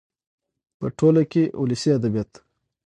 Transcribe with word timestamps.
.په 0.79 0.87
ټوله 0.97 1.23
کې 1.31 1.43
ولسي 1.61 1.89
ادبيات 1.97 2.31